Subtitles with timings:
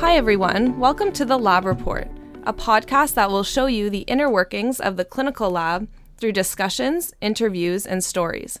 [0.00, 0.78] Hi, everyone.
[0.78, 2.06] Welcome to the Lab Report,
[2.44, 5.88] a podcast that will show you the inner workings of the clinical lab
[6.18, 8.58] through discussions, interviews, and stories.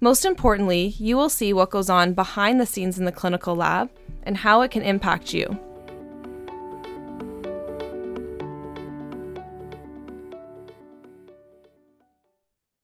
[0.00, 3.90] Most importantly, you will see what goes on behind the scenes in the clinical lab
[4.22, 5.58] and how it can impact you.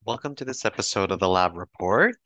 [0.05, 2.17] Welcome to this episode of the Lab Report.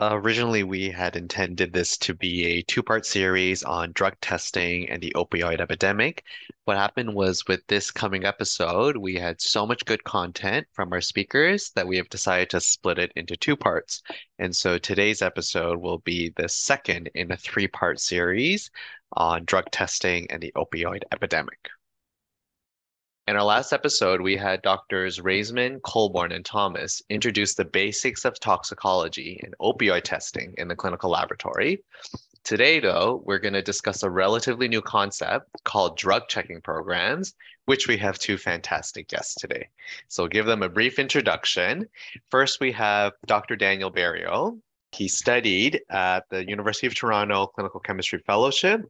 [0.00, 5.12] Originally, we had intended this to be a two-part series on drug testing and the
[5.14, 6.24] opioid epidemic.
[6.64, 11.00] What happened was with this coming episode, we had so much good content from our
[11.00, 14.02] speakers that we have decided to split it into two parts.
[14.40, 18.70] And so today's episode will be the second in a three-part series
[19.12, 21.68] on drug testing and the opioid epidemic.
[23.26, 28.38] In our last episode, we had doctors Raisman, Colborn, and Thomas introduce the basics of
[28.38, 31.82] toxicology and opioid testing in the clinical laboratory.
[32.42, 37.32] Today, though, we're going to discuss a relatively new concept called drug checking programs,
[37.64, 39.68] which we have two fantastic guests today.
[40.08, 41.88] So, I'll give them a brief introduction.
[42.30, 43.56] First, we have Dr.
[43.56, 44.60] Daniel Beriault.
[44.92, 48.82] He studied at the University of Toronto Clinical Chemistry Fellowship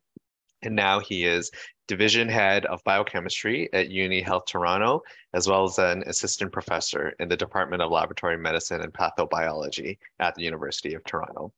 [0.64, 1.50] and now he is
[1.86, 5.02] division head of biochemistry at Unity Health Toronto,
[5.34, 10.34] as well as an assistant professor in the Department of Laboratory Medicine and Pathobiology at
[10.34, 11.52] the University of Toronto.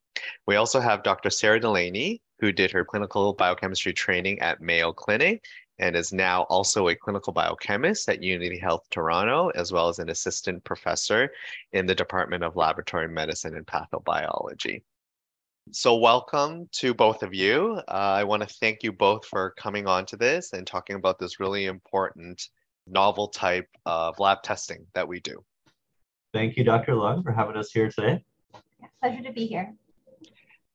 [0.47, 1.31] We also have Dr.
[1.31, 5.45] Sarah Delaney, who did her clinical biochemistry training at Mayo Clinic
[5.79, 10.09] and is now also a clinical biochemist at Unity Health Toronto, as well as an
[10.09, 11.31] assistant professor
[11.73, 14.83] in the Department of Laboratory Medicine and Pathobiology.
[15.72, 17.81] So, welcome to both of you.
[17.89, 21.19] Uh, I want to thank you both for coming on to this and talking about
[21.19, 22.50] this really important
[22.86, 25.44] novel type of lab testing that we do.
[26.33, 26.94] Thank you, Dr.
[26.94, 28.25] Lung, for having us here today.
[29.03, 29.75] pleasure to be here.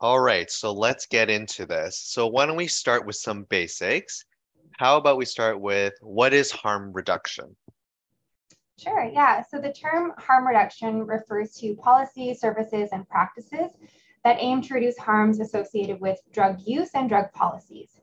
[0.02, 1.97] All right, so let's get into this.
[1.97, 4.25] So, why don't we start with some basics?
[4.78, 7.56] How about we start with what is harm reduction?
[8.78, 9.41] Sure, yeah.
[9.50, 13.69] So, the term harm reduction refers to policies, services, and practices
[14.24, 18.00] that aim to reduce harms associated with drug use and drug policies.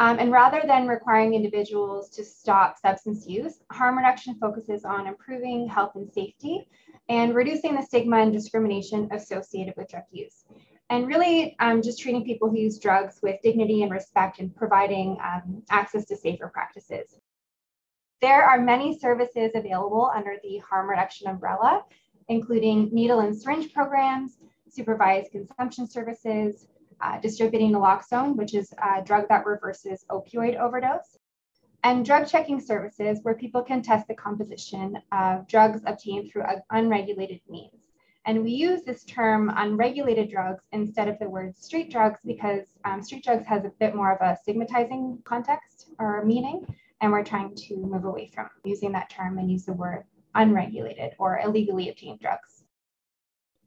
[0.00, 5.66] Um, and rather than requiring individuals to stop substance use, harm reduction focuses on improving
[5.66, 6.68] health and safety
[7.08, 10.44] and reducing the stigma and discrimination associated with drug use.
[10.90, 15.18] And really um, just treating people who use drugs with dignity and respect and providing
[15.22, 17.18] um, access to safer practices.
[18.20, 21.84] There are many services available under the harm reduction umbrella,
[22.28, 24.38] including needle and syringe programs,
[24.72, 26.66] supervised consumption services,
[27.00, 31.18] uh, distributing naloxone, which is a drug that reverses opioid overdose,
[31.84, 37.40] and drug checking services where people can test the composition of drugs obtained through unregulated
[37.48, 37.72] means.
[38.26, 43.02] And we use this term unregulated drugs instead of the word street drugs because um,
[43.02, 46.66] street drugs has a bit more of a stigmatizing context or meaning.
[47.00, 51.12] And we're trying to move away from using that term and use the word unregulated
[51.18, 52.57] or illegally obtained drugs.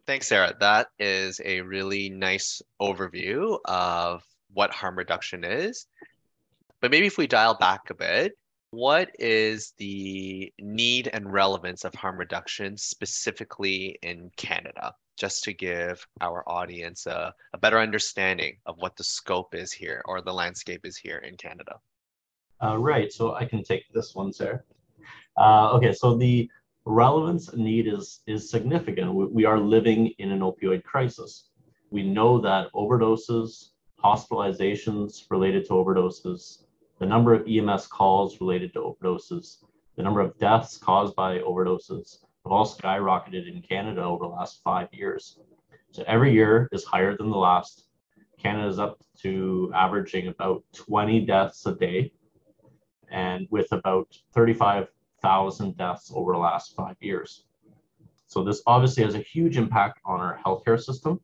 [0.07, 0.55] Thanks, Sarah.
[0.59, 4.23] That is a really nice overview of
[4.53, 5.85] what harm reduction is.
[6.81, 8.33] But maybe if we dial back a bit,
[8.71, 14.95] what is the need and relevance of harm reduction specifically in Canada?
[15.17, 20.01] Just to give our audience a, a better understanding of what the scope is here
[20.05, 21.79] or the landscape is here in Canada.
[22.63, 23.11] Uh, right.
[23.11, 24.63] So I can take this one, Sarah.
[25.37, 25.93] Uh, okay.
[25.93, 26.49] So the
[26.85, 29.13] relevance and need is, is significant.
[29.13, 31.49] We, we are living in an opioid crisis.
[31.89, 33.69] We know that overdoses,
[34.03, 36.63] hospitalizations related to overdoses,
[36.99, 39.63] the number of EMS calls related to overdoses,
[39.95, 44.61] the number of deaths caused by overdoses have all skyrocketed in Canada over the last
[44.63, 45.39] five years.
[45.91, 47.87] So every year is higher than the last.
[48.39, 52.11] Canada is up to averaging about 20 deaths a day
[53.11, 54.87] and with about 35
[55.21, 57.45] thousand deaths over the last five years.
[58.27, 61.19] So this obviously has a huge impact on our healthcare system,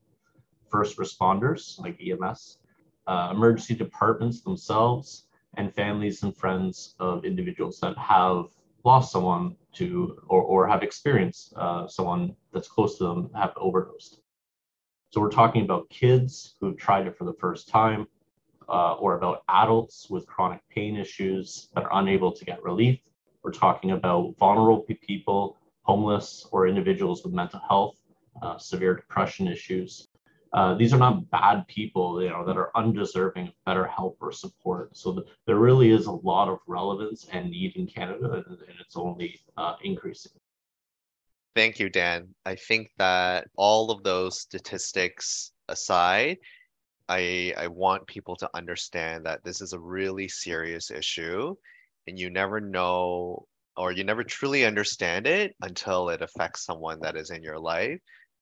[0.70, 2.60] first responders like EMS,
[3.08, 8.46] uh, emergency departments themselves, and families and friends of individuals that have
[8.84, 14.20] lost someone to or, or have experienced uh, someone that's close to them have overdosed.
[15.10, 18.08] So we're talking about kids who've tried it for the first time,
[18.70, 23.00] uh, or about adults with chronic pain issues that are unable to get relief,
[23.48, 27.96] we're talking about vulnerable people, homeless, or individuals with mental health,
[28.42, 30.10] uh, severe depression issues.
[30.52, 34.34] Uh, these are not bad people, you know, that are undeserving of better help or
[34.34, 34.98] support.
[34.98, 38.78] So the, there really is a lot of relevance and need in Canada, and, and
[38.82, 40.34] it's only uh, increasing.
[41.56, 42.28] Thank you, Dan.
[42.46, 46.38] I think that all of those statistics aside,
[47.08, 51.56] I I want people to understand that this is a really serious issue
[52.08, 53.46] and you never know
[53.76, 58.00] or you never truly understand it until it affects someone that is in your life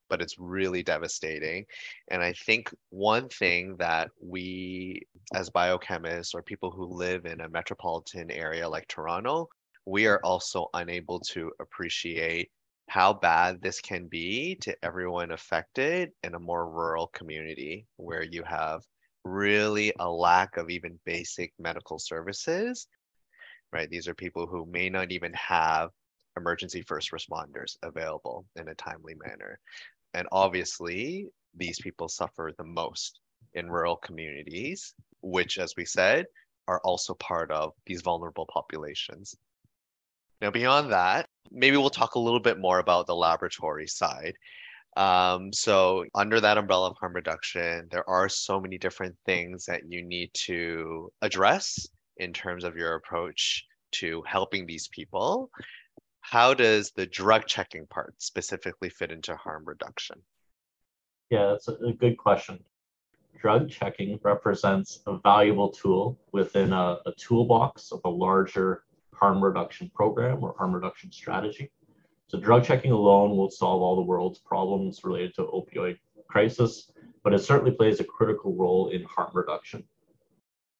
[0.07, 1.65] but it's really devastating.
[2.09, 5.01] And i think one thing that we
[5.33, 9.47] as biochemists or people who live in a metropolitan area like toronto
[9.85, 12.49] we are also unable to appreciate
[12.87, 18.43] how bad this can be to everyone affected in a more rural community where you
[18.43, 18.81] have
[19.23, 22.87] really a lack of even basic medical services
[23.71, 23.89] right?
[23.89, 25.89] These are people who may not even have
[26.37, 29.59] emergency first responders available in a timely manner.
[30.13, 33.19] And obviously, these people suffer the most
[33.53, 36.25] in rural communities, which, as we said,
[36.67, 39.35] are also part of these vulnerable populations.
[40.41, 44.35] Now, beyond that, maybe we'll talk a little bit more about the laboratory side.
[44.97, 49.81] Um, so, under that umbrella of harm reduction, there are so many different things that
[49.87, 55.49] you need to address in terms of your approach to helping these people.
[56.21, 60.21] How does the drug checking part specifically fit into harm reduction?
[61.29, 62.63] Yeah, that's a good question.
[63.39, 68.83] Drug checking represents a valuable tool within a, a toolbox of a larger
[69.13, 71.71] harm reduction program or harm reduction strategy.
[72.27, 75.97] So drug checking alone will solve all the world's problems related to opioid
[76.27, 76.91] crisis,
[77.23, 79.83] but it certainly plays a critical role in harm reduction.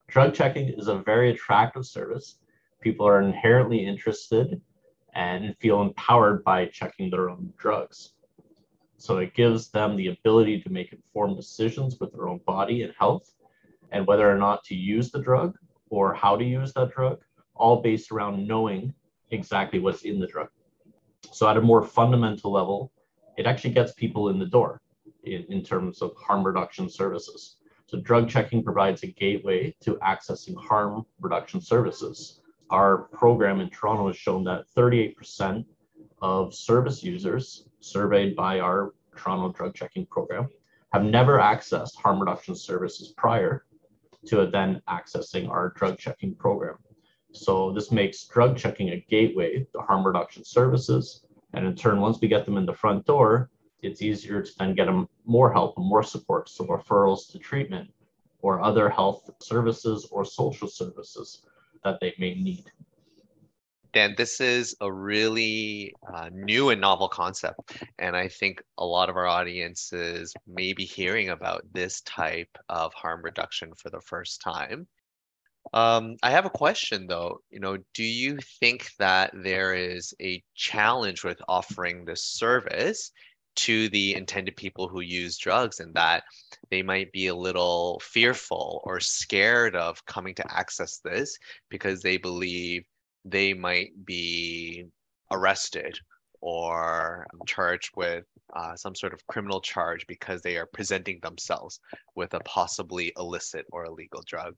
[0.08, 2.38] Drug checking is a very attractive service.
[2.82, 4.62] People are inherently interested
[5.14, 8.14] and feel empowered by checking their own drugs.
[8.98, 12.94] So it gives them the ability to make informed decisions with their own body and
[12.98, 13.34] health
[13.92, 15.58] and whether or not to use the drug
[15.90, 17.20] or how to use that drug,
[17.56, 18.94] all based around knowing
[19.32, 20.50] exactly what's in the drug.
[21.32, 22.92] So at a more fundamental level,
[23.38, 24.82] it actually gets people in the door
[25.24, 27.58] in, in terms of harm reduction services.
[27.88, 32.42] So drug checking provides a gateway to accessing harm reduction services.
[32.72, 35.66] Our program in Toronto has shown that 38%
[36.22, 40.50] of service users surveyed by our Toronto drug checking program
[40.94, 43.66] have never accessed harm reduction services prior
[44.26, 46.78] to then accessing our drug checking program.
[47.34, 51.26] So this makes drug checking a gateway to harm reduction services.
[51.54, 53.52] And in turn, once we get them in the front door,
[53.82, 56.50] it's easier to then get them more help and more support.
[56.50, 57.90] So referrals to treatment
[58.42, 61.42] or other health services or social services
[61.84, 62.72] that they may need.
[63.94, 67.82] Dan, this is a really uh, new and novel concept.
[67.98, 72.94] And I think a lot of our audiences may be hearing about this type of
[72.94, 74.86] harm reduction for the first time.
[75.74, 77.40] Um, I have a question though.
[77.50, 83.12] You know, do you think that there is a challenge with offering this service
[83.56, 86.24] to the intended people who use drugs and that
[86.70, 91.38] they might be a little fearful or scared of coming to access this
[91.70, 92.86] because they believe
[93.24, 94.86] they might be
[95.32, 95.98] arrested
[96.42, 98.26] or charged with
[98.56, 101.80] uh, some sort of criminal charge because they are presenting themselves
[102.16, 104.56] with a possibly illicit or illegal drug.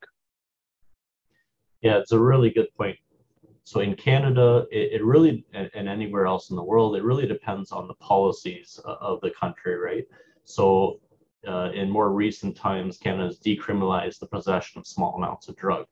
[1.82, 2.98] Yeah, it's a really good point.
[3.68, 7.74] So in Canada, it, it really, and, anywhere else in the world, it really depends
[7.74, 10.06] on the policies of the country, right?
[10.46, 11.02] So
[11.46, 15.86] uh, in more recent times, Canada has decriminalized the possession of small amounts of drug.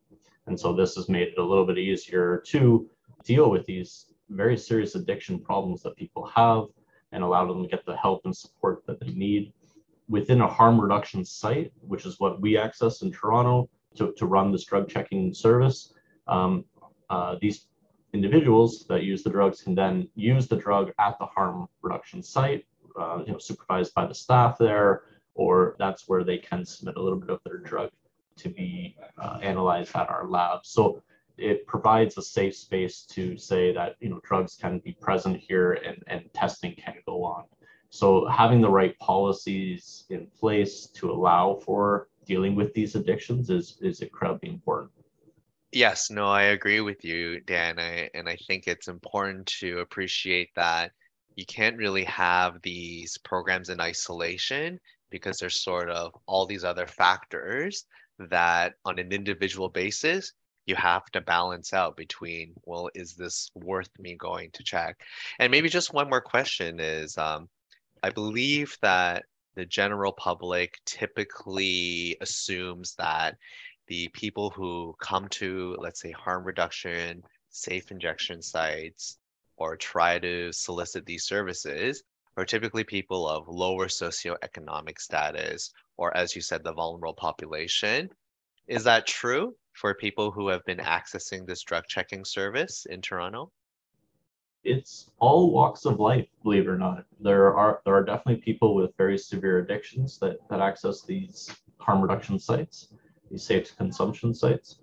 [0.48, 2.89] And so this has made it a little bit easier to
[3.25, 6.67] deal with these very serious addiction problems that people have
[7.12, 9.51] and allow them to get the help and support that they need.
[10.08, 14.53] Within a harm reduction site, which is what we access in Toronto to, to run
[14.53, 15.91] this drug checking service,
[16.27, 16.63] um,
[17.09, 17.67] uh, these
[18.13, 22.65] individuals that use the drugs can then use the drug at the harm reduction site,
[23.00, 27.01] uh, you know, supervised by the staff there, or that's where they can submit a
[27.01, 27.89] little bit of their drug
[28.38, 30.59] to be uh, analyzed at our lab.
[30.63, 31.01] So
[31.38, 35.74] it provides a safe space to say that you know drugs can be present here
[35.74, 37.43] and, and testing can go on.
[37.89, 43.77] So having the right policies in place to allow for dealing with these addictions is
[43.81, 44.91] is incredibly important.
[45.75, 47.79] Yes, no, I agree with you, Dan.
[47.79, 50.91] I, and I think it's important to appreciate that
[51.36, 54.79] you can't really have these programs in isolation
[55.10, 57.86] because there's sort of all these other factors
[58.20, 60.32] that on an individual basis
[60.65, 64.96] you have to balance out between well is this worth me going to check
[65.39, 67.50] and maybe just one more question is um,
[68.03, 73.36] i believe that the general public typically assumes that
[73.88, 79.18] the people who come to, let's say, harm reduction, safe injection sites,
[79.58, 82.04] or try to solicit these services
[82.38, 88.10] are typically people of lower socioeconomic status or as you said, the vulnerable population.
[88.68, 93.51] Is that true for people who have been accessing this drug checking service in Toronto?
[94.63, 97.06] It's all walks of life, believe it or not.
[97.20, 102.01] There are there are definitely people with very severe addictions that, that access these harm
[102.01, 102.88] reduction sites,
[103.36, 104.79] safe consumption sites.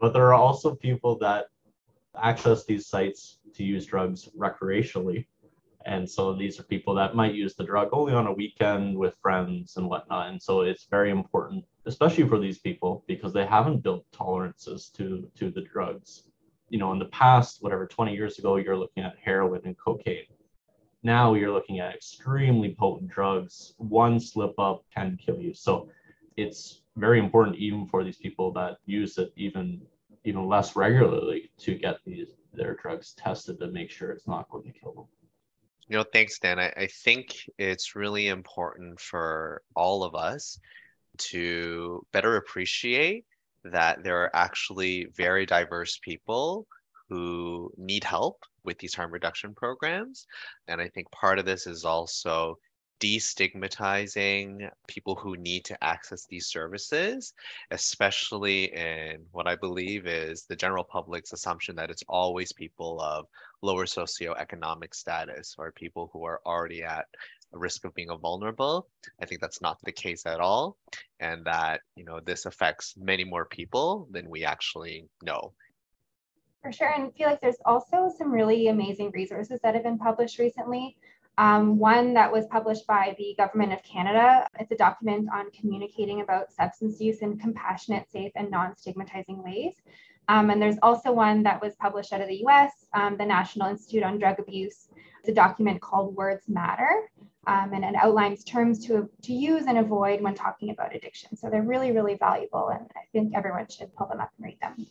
[0.00, 1.46] But there are also people that
[2.20, 5.26] access these sites to use drugs recreationally.
[5.84, 9.16] And so these are people that might use the drug only on a weekend with
[9.20, 10.30] friends and whatnot.
[10.30, 15.28] And so it's very important, especially for these people, because they haven't built tolerances to,
[15.36, 16.24] to the drugs.
[16.68, 20.26] You know, in the past, whatever, 20 years ago, you're looking at heroin and cocaine.
[21.02, 23.74] Now you're looking at extremely potent drugs.
[23.78, 25.52] One slip up can kill you.
[25.52, 25.88] So
[26.36, 29.80] it's very important even for these people that use it even
[30.24, 34.64] even less regularly to get these their drugs tested to make sure it's not going
[34.64, 35.04] to kill them.
[35.88, 36.58] You know, thanks, Dan.
[36.58, 40.58] I, I think it's really important for all of us
[41.18, 43.24] to better appreciate
[43.64, 46.66] that there are actually very diverse people
[47.08, 50.26] who need help with these harm reduction programs.
[50.68, 52.56] And I think part of this is also
[53.02, 57.34] destigmatizing people who need to access these services,
[57.72, 63.26] especially in what I believe is the general public's assumption that it's always people of
[63.60, 67.06] lower socioeconomic status or people who are already at
[67.52, 68.86] risk of being vulnerable.
[69.20, 70.76] I think that's not the case at all.
[71.18, 75.52] And that, you know, this affects many more people than we actually know.
[76.62, 76.92] For sure.
[76.96, 80.96] And feel like there's also some really amazing resources that have been published recently
[81.38, 84.46] um, one that was published by the Government of Canada.
[84.58, 89.74] It's a document on communicating about substance use in compassionate, safe, and non stigmatizing ways.
[90.28, 93.68] Um, and there's also one that was published out of the US, um, the National
[93.68, 94.88] Institute on Drug Abuse.
[95.20, 97.08] It's a document called Words Matter,
[97.46, 101.36] um, and it outlines terms to, to use and avoid when talking about addiction.
[101.36, 104.58] So they're really, really valuable, and I think everyone should pull them up and read
[104.60, 104.86] them.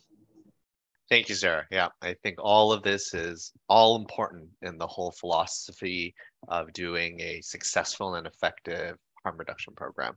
[1.08, 1.66] Thank you, Sarah.
[1.70, 6.14] Yeah, I think all of this is all important in the whole philosophy
[6.48, 10.16] of doing a successful and effective harm reduction program.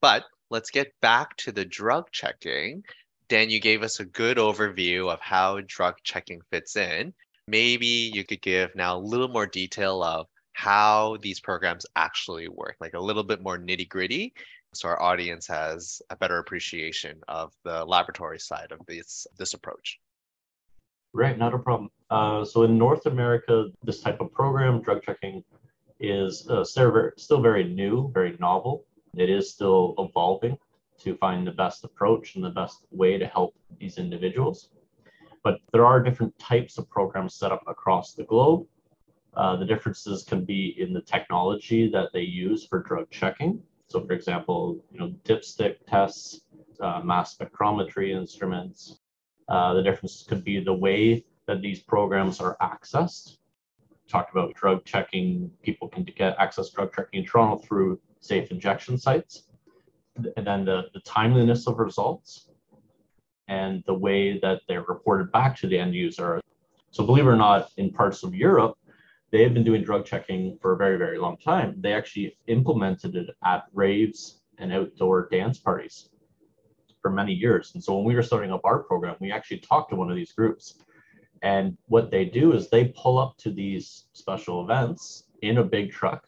[0.00, 2.82] But let's get back to the drug checking.
[3.28, 7.12] Dan, you gave us a good overview of how drug checking fits in.
[7.48, 12.76] Maybe you could give now a little more detail of how these programs actually work,
[12.80, 14.32] like a little bit more nitty gritty,
[14.74, 19.98] so our audience has a better appreciation of the laboratory side of this this approach.
[21.16, 21.88] Right, not a problem.
[22.10, 25.42] Uh, so in North America, this type of program, drug checking,
[25.98, 28.84] is uh, still very new, very novel.
[29.16, 30.58] It is still evolving
[30.98, 34.68] to find the best approach and the best way to help these individuals.
[35.42, 38.66] But there are different types of programs set up across the globe.
[39.32, 43.62] Uh, the differences can be in the technology that they use for drug checking.
[43.88, 46.42] So, for example, you know, dipstick tests,
[46.78, 49.00] uh, mass spectrometry instruments,
[49.48, 53.38] uh, the difference could be the way that these programs are accessed.
[54.08, 55.50] Talked about drug checking.
[55.62, 59.44] People can get access drug checking in Toronto through safe injection sites.
[60.36, 62.48] And then the, the timeliness of results
[63.48, 66.40] and the way that they're reported back to the end user.
[66.90, 68.76] So believe it or not, in parts of Europe,
[69.30, 71.76] they've been doing drug checking for a very, very long time.
[71.78, 76.08] They actually implemented it at raves and outdoor dance parties
[77.06, 77.70] for many years.
[77.74, 80.16] And so when we were starting up our program, we actually talked to one of
[80.16, 80.82] these groups.
[81.42, 85.92] And what they do is they pull up to these special events in a big
[85.92, 86.26] truck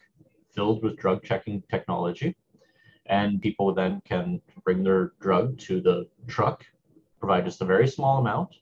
[0.55, 2.33] filled with drug checking technology.
[3.07, 6.65] And people then can bring their drug to the truck,
[7.19, 8.55] provide just a very small amount,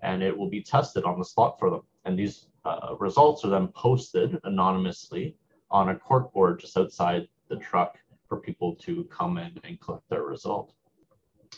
[0.00, 1.82] and it will be tested on the spot for them.
[2.04, 5.34] And these uh, results are then posted anonymously
[5.72, 7.98] on a cork board just outside the truck
[8.28, 10.72] for people to come in and collect their result.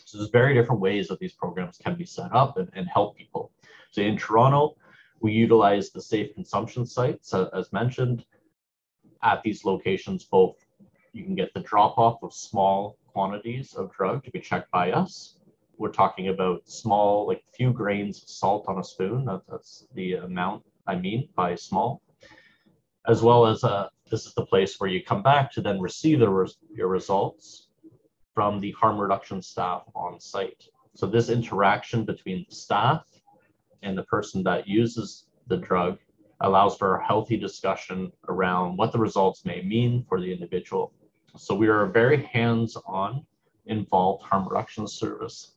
[0.05, 3.17] So there's very different ways that these programs can be set up and, and help
[3.17, 3.51] people.
[3.91, 4.75] So in Toronto,
[5.19, 8.25] we utilize the safe consumption sites, uh, as mentioned.
[9.23, 10.55] At these locations, both
[11.13, 14.91] you can get the drop off of small quantities of drug to be checked by
[14.91, 15.37] us.
[15.77, 19.25] We're talking about small, like few grains of salt on a spoon.
[19.25, 22.01] That, that's the amount I mean by small.
[23.07, 26.19] As well as uh, this is the place where you come back to then receive
[26.19, 27.67] the res- your results
[28.33, 30.63] from the harm reduction staff on site.
[30.95, 33.05] So this interaction between the staff
[33.81, 35.97] and the person that uses the drug
[36.41, 40.93] allows for a healthy discussion around what the results may mean for the individual.
[41.37, 43.25] So we are a very hands-on
[43.67, 45.53] involved harm reduction service.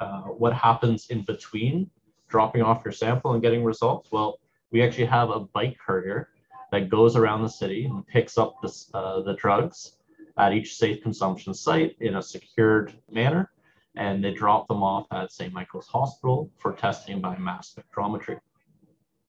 [0.00, 1.88] Uh, what happens in between
[2.28, 4.10] dropping off your sample and getting results?
[4.10, 6.30] Well, we actually have a bike courier
[6.72, 9.98] that goes around the city and picks up this, uh, the drugs
[10.36, 13.50] at each safe consumption site in a secured manner,
[13.96, 15.52] and they drop them off at St.
[15.52, 18.38] Michael's Hospital for testing by mass spectrometry.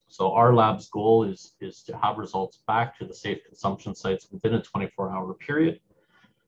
[0.08, 4.28] So our lab's goal is, is to have results back to the safe consumption sites
[4.30, 5.80] within a 24 hour period.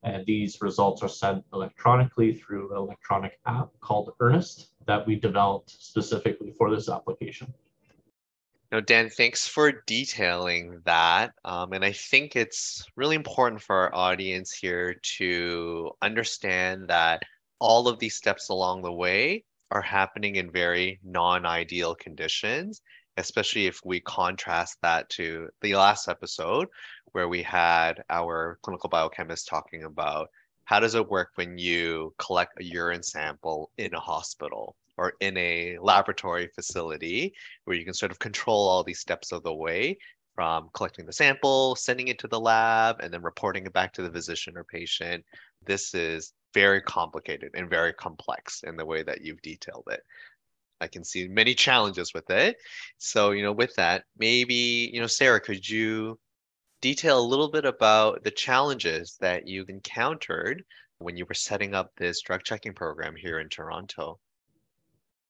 [0.02, 5.70] And these results are sent electronically through an electronic app called Earnest that we developed
[5.70, 7.52] specifically for this application.
[8.76, 11.32] Now, Dan, thanks for detailing that.
[11.46, 17.22] Um, and I think it's really important for our audience here to understand that
[17.58, 22.82] all of these steps along the way are happening in very non ideal conditions,
[23.16, 26.68] especially if we contrast that to the last episode
[27.12, 30.28] where we had our clinical biochemist talking about
[30.64, 35.36] how does it work when you collect a urine sample in a hospital or in
[35.36, 37.34] a laboratory facility
[37.64, 39.96] where you can sort of control all these steps of the way
[40.34, 44.02] from collecting the sample, sending it to the lab, and then reporting it back to
[44.02, 45.24] the physician or patient.
[45.64, 50.00] This is very complicated and very complex in the way that you've detailed it.
[50.80, 52.56] I can see many challenges with it.
[52.98, 56.18] So, you know, with that, maybe, you know, Sarah, could you
[56.82, 60.62] detail a little bit about the challenges that you've encountered
[60.98, 64.18] when you were setting up this drug checking program here in Toronto?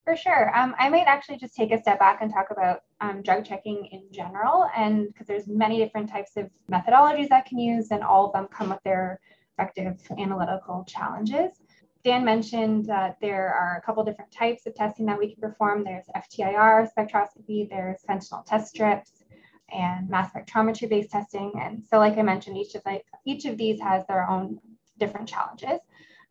[0.07, 0.57] For sure.
[0.57, 3.87] Um, I might actually just take a step back and talk about um, drug checking
[3.87, 8.27] in general, and because there's many different types of methodologies that can use, and all
[8.27, 11.59] of them come with their respective analytical challenges.
[12.05, 15.83] Dan mentioned that there are a couple different types of testing that we can perform.
[15.83, 19.25] There's FTIR spectroscopy, there's fentanyl test strips,
[19.73, 21.51] and mass spectrometry based testing.
[21.61, 24.59] And so, like I mentioned, each of the, each of these has their own
[24.99, 25.81] different challenges.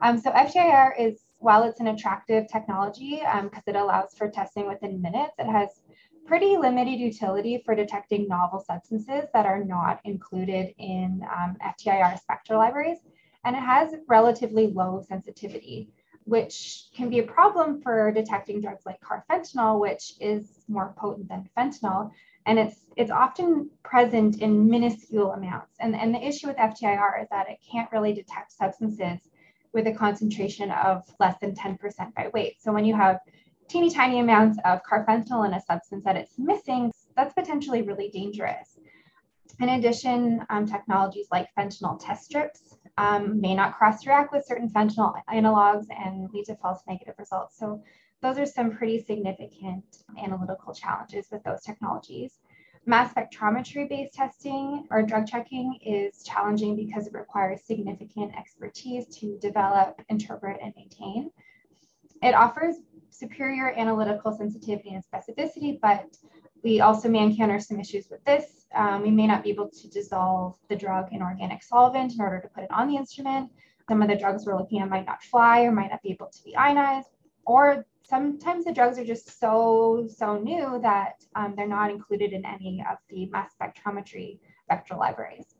[0.00, 4.66] Um, so FTIR is while it's an attractive technology because um, it allows for testing
[4.66, 5.80] within minutes, it has
[6.26, 12.58] pretty limited utility for detecting novel substances that are not included in um, FTIR spectral
[12.58, 12.98] libraries.
[13.44, 15.88] And it has relatively low sensitivity,
[16.24, 21.49] which can be a problem for detecting drugs like carfentanil, which is more potent than
[21.56, 22.10] fentanyl.
[22.46, 25.76] And it's, it's often present in minuscule amounts.
[25.78, 29.20] And, and the issue with FTIR is that it can't really detect substances
[29.76, 31.78] with a concentration of less than 10%
[32.15, 32.56] by weight.
[32.60, 33.21] So when you have
[33.69, 38.78] teeny tiny amounts of carfentanil in a substance that it's missing, that's potentially really dangerous.
[39.60, 45.15] In addition, um, technologies like fentanyl test strips um, may not cross-react with certain fentanyl
[45.30, 47.58] analogs and lead to false negative results.
[47.58, 47.82] So
[48.23, 49.84] those are some pretty significant
[50.19, 52.32] analytical challenges with those technologies.
[52.88, 59.36] Mass spectrometry based testing or drug checking is challenging because it requires significant expertise to
[59.38, 61.32] develop, interpret, and maintain.
[62.22, 62.76] It offers
[63.10, 66.16] superior analytical sensitivity and specificity, but
[66.62, 68.66] we also may encounter some issues with this.
[68.72, 72.40] Um, we may not be able to dissolve the drug in organic solvent in order
[72.40, 73.50] to put it on the instrument.
[73.88, 76.28] Some of the drugs we're looking at might not fly or might not be able
[76.28, 77.08] to be ionized,
[77.46, 82.45] or sometimes the drugs are just so, so new that um, they're not included in
[82.45, 85.56] any of the mass spectrometry spectral libraries.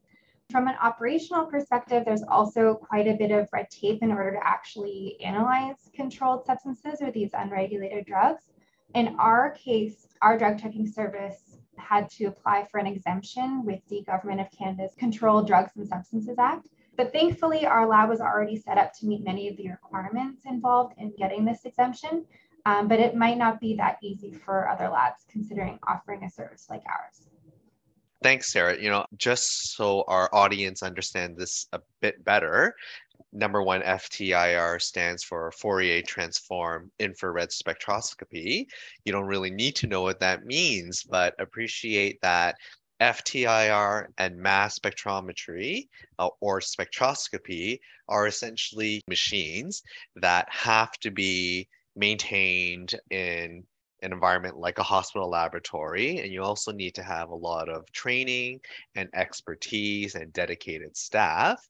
[0.51, 4.47] From an operational perspective, there's also quite a bit of red tape in order to
[4.47, 8.45] actually analyze controlled substances or these unregulated drugs.
[8.95, 14.03] In our case, our drug checking service had to apply for an exemption with the
[14.07, 16.69] Government of Canada's Controlled Drugs and Substances Act.
[16.97, 20.95] But thankfully, our lab was already set up to meet many of the requirements involved
[20.99, 22.25] in getting this exemption.
[22.65, 26.67] Um, but it might not be that easy for other labs considering offering a service
[26.69, 27.29] like ours.
[28.23, 28.77] Thanks, Sarah.
[28.81, 32.75] You know, just so our audience understand this a bit better,
[33.33, 38.67] number one, FTIR stands for Fourier Transform Infrared Spectroscopy.
[39.05, 42.57] You don't really need to know what that means, but appreciate that
[43.01, 47.79] FTIR and mass spectrometry uh, or spectroscopy
[48.09, 49.83] are essentially machines
[50.17, 53.65] that have to be maintained in
[54.03, 56.19] an environment like a hospital laboratory.
[56.21, 58.61] And you also need to have a lot of training
[58.95, 61.67] and expertise and dedicated staff.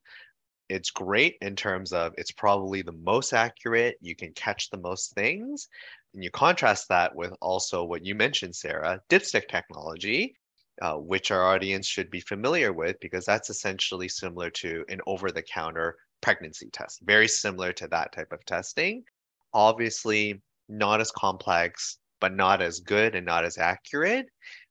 [0.69, 5.15] It's great in terms of it's probably the most accurate, you can catch the most
[5.15, 5.69] things.
[6.13, 10.35] And you contrast that with also what you mentioned, Sarah, dipstick technology,
[10.83, 15.31] uh, which our audience should be familiar with because that's essentially similar to an over
[15.31, 19.03] the counter pregnancy test, very similar to that type of testing.
[19.55, 24.27] Obviously, not as complex, but not as good and not as accurate.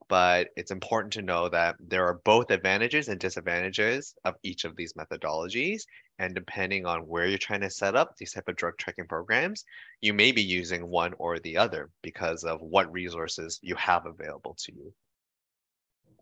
[0.08, 4.76] But it's important to know that there are both advantages and disadvantages of each of
[4.76, 5.82] these methodologies.
[6.20, 9.66] And depending on where you're trying to set up these type of drug tracking programs,
[10.02, 14.56] you may be using one or the other because of what resources you have available
[14.60, 14.94] to you.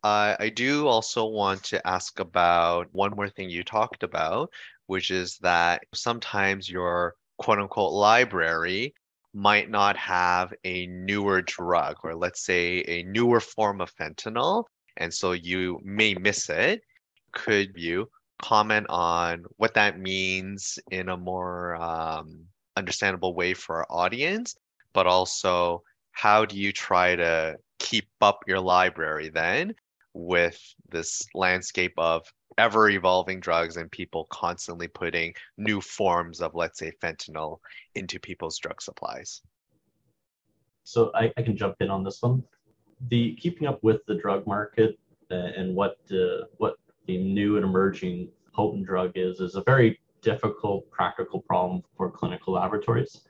[0.03, 4.49] I do also want to ask about one more thing you talked about,
[4.87, 8.93] which is that sometimes your quote unquote library
[9.33, 14.65] might not have a newer drug or let's say a newer form of fentanyl,
[14.97, 16.81] and so you may miss it.
[17.31, 18.09] Could you
[18.41, 24.55] comment on what that means in a more um, understandable way for our audience,
[24.93, 29.73] but also how do you try to keep up your library then
[30.13, 32.25] with this landscape of
[32.57, 37.57] ever evolving drugs and people constantly putting new forms of, let's say, fentanyl
[37.95, 39.41] into people's drug supplies.
[40.83, 42.43] So I, I can jump in on this one.
[43.09, 44.97] The keeping up with the drug market
[45.31, 46.75] uh, and what uh, what
[47.07, 52.53] the new and emerging potent drug is is a very difficult practical problem for clinical
[52.53, 53.21] laboratories.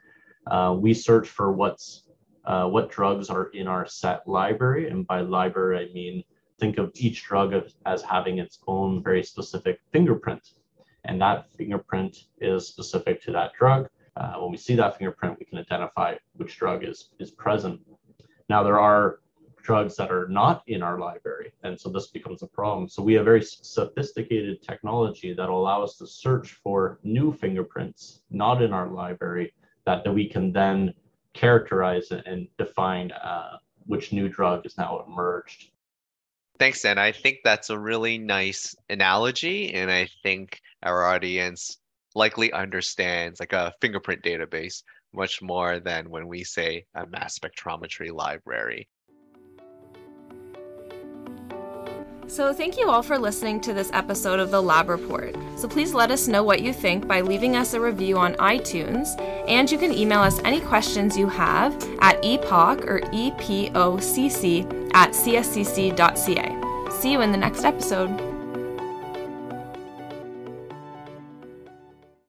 [0.47, 2.03] Uh, we search for what's
[2.45, 6.23] uh, what drugs are in our set library, and by library I mean
[6.63, 7.53] think of each drug
[7.85, 10.51] as having its own very specific fingerprint.
[11.03, 13.89] And that fingerprint is specific to that drug.
[14.15, 17.81] Uh, when we see that fingerprint, we can identify which drug is, is present.
[18.47, 19.19] Now, there are
[19.61, 22.87] drugs that are not in our library, and so this becomes a problem.
[22.87, 28.21] So we have very sophisticated technology that will allow us to search for new fingerprints
[28.29, 29.53] not in our library
[29.85, 30.93] that, that we can then
[31.33, 35.72] characterize and define uh, which new drug is now emerged
[36.59, 36.97] Thanks, Dan.
[36.97, 41.77] I think that's a really nice analogy, and I think our audience
[42.15, 48.11] likely understands like a fingerprint database much more than when we say a mass spectrometry
[48.11, 48.87] library.
[52.33, 55.35] So, thank you all for listening to this episode of the Lab Report.
[55.55, 59.07] So, please let us know what you think by leaving us a review on iTunes,
[59.47, 66.89] and you can email us any questions you have at epoch or epocc at cscc.ca.
[66.89, 68.32] See you in the next episode.